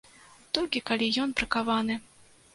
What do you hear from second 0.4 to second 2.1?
Толькі калі ён бракаваны.